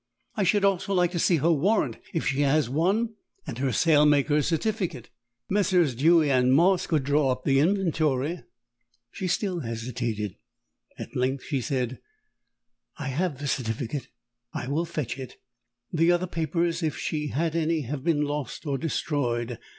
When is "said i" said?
11.61-13.09